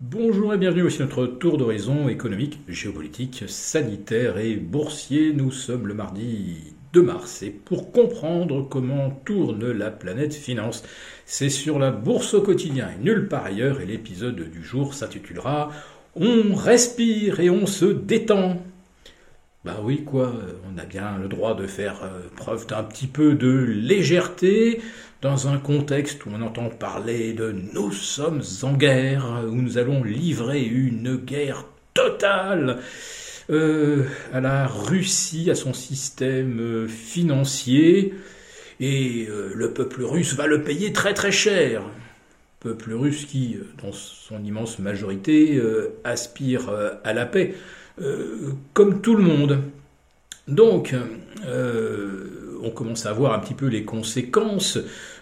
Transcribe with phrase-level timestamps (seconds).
[0.00, 5.32] Bonjour et bienvenue aussi à notre tour d'horizon économique, géopolitique, sanitaire et boursier.
[5.32, 10.82] Nous sommes le mardi 2 mars et pour comprendre comment tourne la planète finance,
[11.26, 15.70] c'est sur la bourse au quotidien et nulle part ailleurs et l'épisode du jour s'intitulera
[16.16, 18.60] On respire et on se détend.
[19.64, 20.34] Bah oui, quoi,
[20.68, 24.82] on a bien le droit de faire euh, preuve d'un petit peu de légèreté
[25.24, 30.04] dans un contexte où on entend parler de nous sommes en guerre, où nous allons
[30.04, 32.78] livrer une guerre totale
[33.50, 38.14] euh, à la Russie, à son système euh, financier,
[38.80, 41.82] et le peuple russe va le payer très très cher.
[42.60, 45.62] Peuple russe qui, dans son immense majorité,
[46.02, 46.70] aspire
[47.04, 47.54] à la paix.
[48.00, 49.60] Euh, comme tout le monde.
[50.48, 50.94] Donc,
[51.46, 54.78] euh, on commence à voir un petit peu les conséquences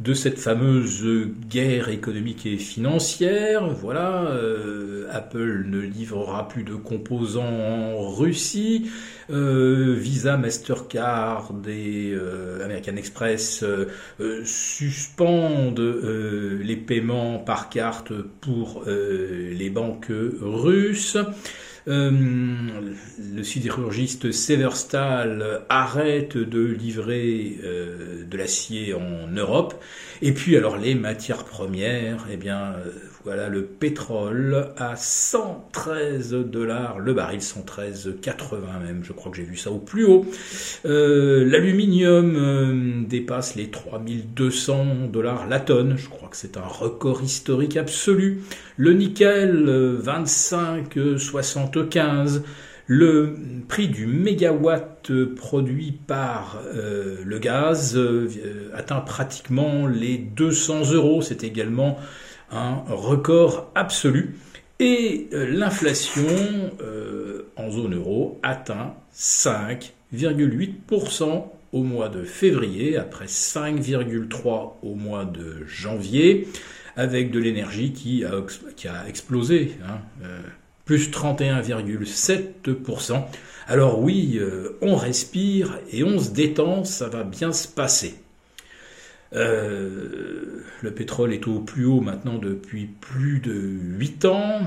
[0.00, 1.04] de cette fameuse
[1.48, 3.66] guerre économique et financière.
[3.68, 8.90] Voilà, euh, Apple ne livrera plus de composants en Russie.
[9.30, 12.12] Visa, Mastercard et
[12.62, 13.64] American Express
[14.44, 16.02] suspendent
[16.60, 21.16] les paiements par carte pour les banques russes.
[21.86, 22.10] Euh,
[23.34, 29.74] le sidérurgiste Severstal arrête de livrer euh, de l'acier en Europe.
[30.22, 32.90] Et puis alors les matières premières, eh bien euh,
[33.24, 39.56] voilà le pétrole à 113 dollars le baril, 113,80 même, je crois que j'ai vu
[39.56, 40.26] ça au plus haut.
[40.84, 48.42] L'aluminium dépasse les 3200 dollars la tonne, je crois que c'est un record historique absolu.
[48.76, 49.66] Le nickel
[50.02, 52.42] 25,60 15,
[52.86, 53.34] le
[53.68, 58.28] prix du mégawatt produit par euh, le gaz euh,
[58.74, 61.22] atteint pratiquement les 200 euros.
[61.22, 61.98] C'est également
[62.50, 64.36] un record absolu.
[64.80, 66.26] Et euh, l'inflation
[67.56, 76.46] en zone euro atteint 5,8% au mois de février, après 5,3% au mois de janvier,
[76.96, 78.44] avec de l'énergie qui a,
[79.08, 79.76] explosé.
[79.88, 80.00] Hein,
[80.84, 83.24] plus 31,7%.
[83.66, 88.14] Alors oui, euh, on respire et on se détend, ça va bien se passer.
[89.34, 94.60] Euh, le pétrole est au plus haut maintenant depuis plus de 8 ans.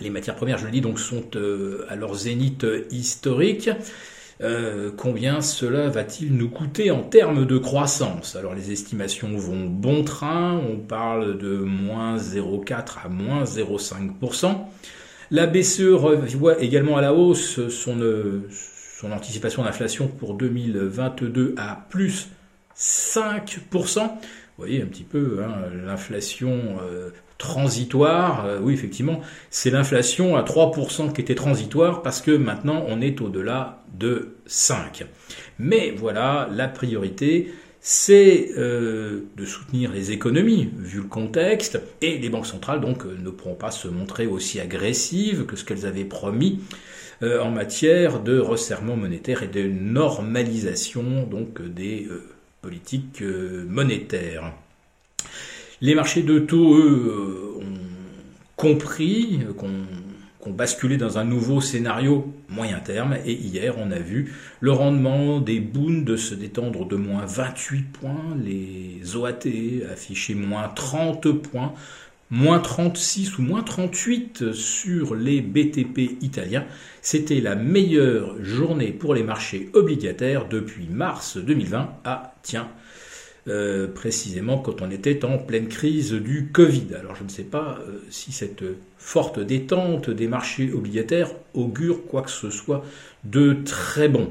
[0.00, 3.70] Les matières premières, je le dis, donc sont euh, à leur zénith historique.
[4.96, 8.36] combien cela va-t-il nous coûter en termes de croissance?
[8.36, 14.54] Alors les estimations vont bon train, on parle de moins 0,4 à moins 0,5%.
[15.32, 18.48] La BCE revoit également à la hausse son, euh,
[19.04, 22.30] anticipation d'inflation pour 2022 à plus
[22.76, 24.00] 5%.
[24.00, 24.08] Vous
[24.58, 25.54] voyez un petit peu hein,
[25.86, 28.44] l'inflation euh, transitoire.
[28.44, 29.20] Euh, oui, effectivement,
[29.50, 35.04] c'est l'inflation à 3% qui était transitoire parce que maintenant on est au-delà de 5.
[35.60, 42.28] Mais voilà, la priorité, c'est euh, de soutenir les économies, vu le contexte, et les
[42.28, 46.04] banques centrales donc euh, ne pourront pas se montrer aussi agressives que ce qu'elles avaient
[46.04, 46.60] promis
[47.22, 52.06] euh, en matière de resserrement monétaire et de normalisation donc des
[52.60, 54.52] politiques monétaires.
[55.80, 57.78] Les marchés de taux, eux, ont
[58.56, 59.86] compris qu'on
[60.40, 63.16] qu'on basculé dans un nouveau scénario moyen terme.
[63.26, 68.36] Et hier, on a vu le rendement des Bunds se détendre de moins 28 points,
[68.42, 69.46] les OAT
[69.92, 71.74] affichaient moins 30 points,
[72.30, 76.64] moins 36 ou moins 38 sur les BTP italiens.
[77.02, 81.90] C'était la meilleure journée pour les marchés obligataires depuis mars 2020.
[82.04, 82.68] Ah, tiens,
[83.48, 86.88] euh, précisément quand on était en pleine crise du Covid.
[86.98, 88.62] Alors je ne sais pas euh, si cette
[88.98, 92.84] forte détente des marchés obligataires augure quoi que ce soit
[93.24, 94.28] de très bon.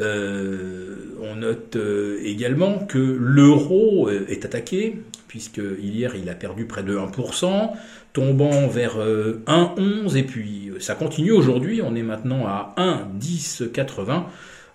[0.00, 1.78] Euh, on note
[2.24, 4.98] également que l'euro est attaqué,
[5.28, 7.70] puisque hier il a perdu près de 1%,
[8.12, 14.24] tombant vers 1,11, et puis ça continue aujourd'hui, on est maintenant à 1,1080.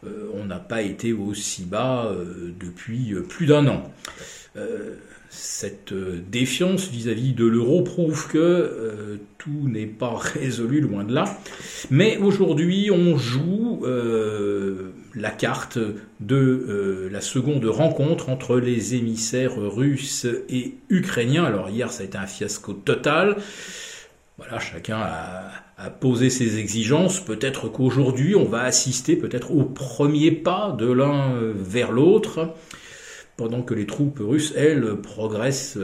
[0.05, 3.91] Euh, on n'a pas été aussi bas euh, depuis euh, plus d'un an.
[5.29, 11.23] cette défiance vis-à-vis de l'euro prouve que tout n'est pas résolu loin de là.
[11.89, 13.85] Mais aujourd'hui, on joue
[15.15, 15.79] la carte
[16.19, 21.45] de la seconde rencontre entre les émissaires russes et ukrainiens.
[21.45, 23.37] Alors hier, ça a été un fiasco total.
[24.37, 27.19] Voilà, chacun a, posé ses exigences.
[27.19, 32.55] Peut-être qu'aujourd'hui, on va assister peut-être au premier pas de l'un vers l'autre.
[33.37, 35.77] pendant que les troupes russes, elles, progressent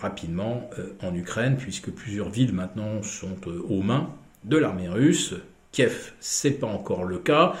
[0.00, 0.68] rapidement
[1.02, 3.38] en Ukraine, puisque plusieurs villes maintenant sont
[3.68, 4.10] aux mains
[4.44, 5.34] de l'armée russe.
[5.72, 7.54] Kiev, c'est pas encore le cas,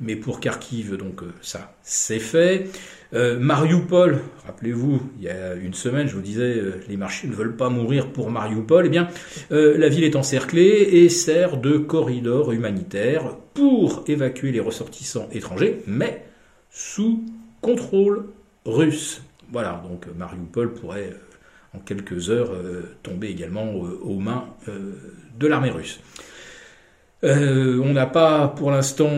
[0.00, 2.68] mais pour Kharkiv, donc ça, c'est fait.
[3.14, 7.32] Euh, Mariupol, rappelez-vous, il y a une semaine, je vous disais, euh, les marchés ne
[7.32, 8.86] veulent pas mourir pour Mariupol.
[8.86, 9.08] Eh bien,
[9.52, 15.82] euh, la ville est encerclée et sert de corridor humanitaire pour évacuer les ressortissants étrangers,
[15.86, 16.26] mais
[16.70, 17.24] sous
[17.60, 18.26] contrôle
[18.64, 19.22] russe.
[19.52, 21.14] Voilà, donc Mariupol pourrait
[21.72, 22.52] en quelques heures
[23.02, 24.48] tomber également aux mains
[25.38, 26.00] de l'armée russe.
[27.22, 29.10] On n'a pas pour l'instant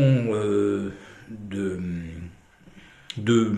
[1.51, 1.71] de
[3.19, 3.53] de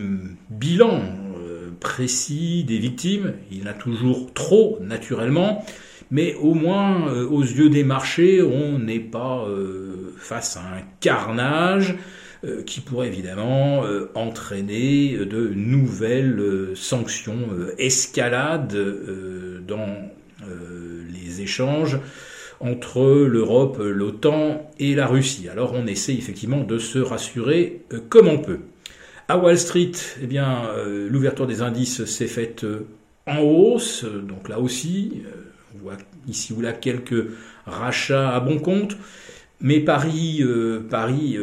[0.49, 1.03] bilan
[1.39, 3.35] euh, précis des victimes.
[3.51, 5.65] Il y en a toujours trop, naturellement,
[6.11, 10.83] mais au moins, euh, aux yeux des marchés, on n'est pas euh, face à un
[11.01, 11.97] carnage
[12.65, 13.83] qui pourrait évidemment
[14.15, 18.75] entraîner de nouvelles sanctions, escalades
[19.69, 20.11] dans
[21.13, 21.99] les échanges
[22.61, 25.49] entre l'Europe, l'OTAN et la Russie.
[25.49, 28.61] Alors on essaie effectivement de se rassurer comme on peut.
[29.31, 32.89] À Wall Street, eh bien, euh, l'ouverture des indices s'est faite euh,
[33.29, 35.97] en hausse, donc là aussi, euh, on voit
[36.27, 37.29] ici ou là quelques
[37.65, 38.97] rachats à bon compte,
[39.61, 40.43] mais Paris,
[40.91, 41.39] Paris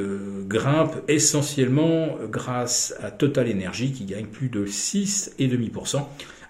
[0.48, 6.04] grimpe essentiellement grâce à Total Energy qui gagne plus de 6,5%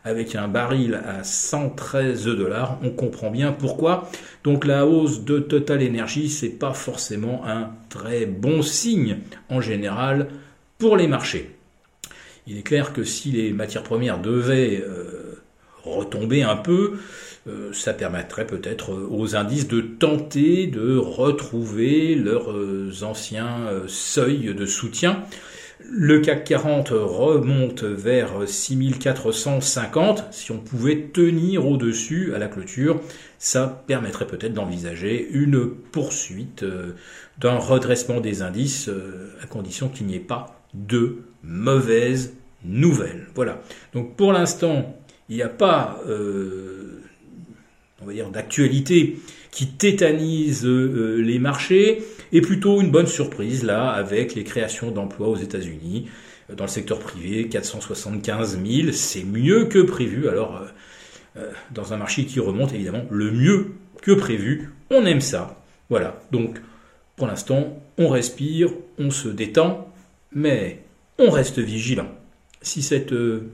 [0.08, 2.80] avec un baril à 113 dollars.
[2.82, 4.10] On comprend bien pourquoi.
[4.44, 9.18] Donc la hausse de Total Energy, c'est pas forcément un très bon signe
[9.50, 10.28] en général
[10.78, 11.52] pour les marchés.
[12.48, 15.42] Il est clair que si les matières premières devaient euh,
[15.84, 16.94] retomber un peu,
[17.48, 24.66] euh, ça permettrait peut-être aux indices de tenter de retrouver leurs euh, anciens seuils de
[24.66, 25.24] soutien.
[25.80, 30.26] Le CAC 40 remonte vers 6450.
[30.32, 33.00] Si on pouvait tenir au-dessus à la clôture,
[33.38, 36.66] ça permettrait peut-être d'envisager une poursuite
[37.40, 38.90] d'un redressement des indices
[39.42, 42.34] à condition qu'il n'y ait pas de mauvaises
[42.64, 43.28] nouvelles.
[43.36, 43.62] Voilà.
[43.94, 44.98] Donc pour l'instant,
[45.30, 47.02] il n'y a pas, euh,
[48.32, 49.18] d'actualité
[49.52, 55.30] qui tétanise euh, les marchés, et plutôt une bonne surprise là avec les créations d'emplois
[55.30, 56.10] aux États-Unis
[56.50, 60.28] euh, dans le secteur privé, 475 000, c'est mieux que prévu.
[60.28, 60.62] Alors
[61.70, 65.62] dans un marché qui remonte, évidemment, le mieux que prévu, on aime ça.
[65.90, 66.20] Voilà.
[66.32, 66.60] Donc
[67.16, 68.70] pour l'instant, on respire,
[69.00, 69.92] on se détend,
[70.32, 70.84] mais
[71.18, 72.10] on reste vigilant.
[72.62, 73.50] Si cette euh,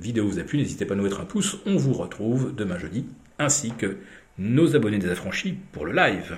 [0.00, 1.58] vidéo vous a plu, n'hésitez pas à nous mettre un pouce.
[1.66, 3.06] On vous retrouve demain jeudi,
[3.38, 3.96] ainsi que
[4.38, 6.36] nos abonnés des affranchis pour le live.